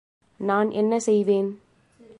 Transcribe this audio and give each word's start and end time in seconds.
நான் 0.39 0.69
என்ன 0.71 0.99
செய்வேன். 0.99 1.49